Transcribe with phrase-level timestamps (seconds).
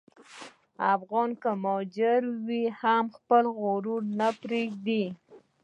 [0.95, 5.05] افغان که مهاجر وي، هم خپل غرور نه پرېږدي.